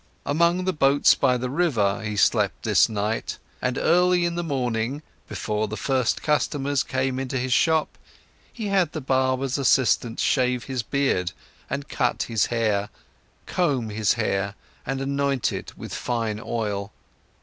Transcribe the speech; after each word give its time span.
Among 0.25 0.65
the 0.65 0.73
boats 0.73 1.13
by 1.13 1.37
the 1.37 1.51
river, 1.51 2.01
he 2.03 2.17
slept 2.17 2.63
this 2.63 2.89
night, 2.89 3.37
and 3.61 3.77
early 3.77 4.25
in 4.25 4.33
the 4.33 4.41
morning, 4.43 5.03
before 5.29 5.67
the 5.67 5.77
first 5.77 6.23
customers 6.23 6.81
came 6.81 7.19
into 7.19 7.37
his 7.37 7.53
shop, 7.53 7.99
he 8.51 8.69
had 8.69 8.93
the 8.93 8.99
barber's 9.01 9.59
assistant 9.59 10.19
shave 10.19 10.63
his 10.63 10.81
beard 10.81 11.33
and 11.69 11.87
cut 11.87 12.23
his 12.23 12.47
hair, 12.47 12.89
comb 13.45 13.91
his 13.91 14.13
hair 14.13 14.55
and 14.87 15.01
anoint 15.01 15.53
it 15.53 15.77
with 15.77 15.93
fine 15.93 16.41
oil. 16.43 16.91